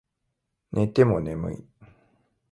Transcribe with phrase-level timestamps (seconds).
[0.71, 1.63] 寝ても眠い